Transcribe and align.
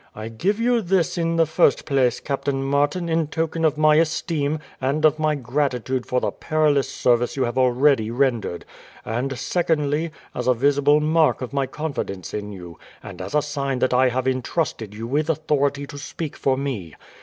"I 0.15 0.29
give 0.29 0.59
you 0.59 0.81
this 0.81 1.15
in 1.15 1.35
the 1.35 1.45
first 1.45 1.85
place, 1.85 2.19
Captain 2.19 2.63
Martin, 2.63 3.07
in 3.07 3.27
token 3.27 3.63
of 3.63 3.77
my 3.77 3.97
esteem 3.97 4.57
and 4.81 5.05
of 5.05 5.19
my 5.19 5.35
gratitude 5.35 6.07
for 6.07 6.19
the 6.19 6.31
perilous 6.31 6.89
service 6.89 7.35
you 7.37 7.43
have 7.43 7.55
already 7.55 8.09
rendered; 8.09 8.65
and 9.05 9.37
secondly, 9.37 10.09
as 10.33 10.47
a 10.47 10.55
visible 10.55 10.99
mark 11.01 11.43
of 11.43 11.53
my 11.53 11.67
confidence 11.67 12.33
in 12.33 12.51
you, 12.51 12.79
and 13.03 13.21
as 13.21 13.35
a 13.35 13.43
sign 13.43 13.77
that 13.77 13.93
I 13.93 14.09
have 14.09 14.27
intrusted 14.27 14.95
you 14.95 15.05
with 15.05 15.29
authority 15.29 15.85
to 15.85 15.99
speak 15.99 16.35
for 16.35 16.57
me. 16.57 16.95